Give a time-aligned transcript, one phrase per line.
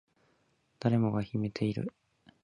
[0.79, 1.93] 誰もが秘めている